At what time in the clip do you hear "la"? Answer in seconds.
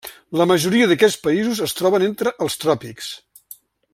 0.39-0.45